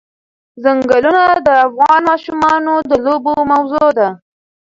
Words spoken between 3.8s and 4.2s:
ده.